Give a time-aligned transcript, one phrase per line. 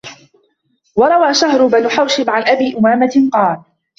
[0.95, 3.57] وَرَوَى شَهْرُ بْنُ حَوْشَبٍ عَنْ أَبِي أُمَامَةَ قَالَ